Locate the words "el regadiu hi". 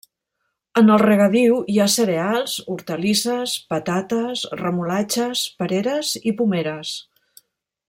0.93-1.75